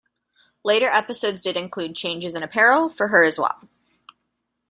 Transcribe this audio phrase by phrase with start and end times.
[0.63, 3.69] Later episodes did include changes in apparel for her as well.